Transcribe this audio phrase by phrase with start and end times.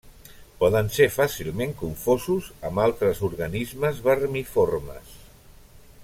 [0.61, 5.13] Poden ser fàcilment confosos amb altres organismes vermiformes.